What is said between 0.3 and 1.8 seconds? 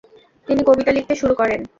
তিনি কবিতা লিখতে শুরু করেন।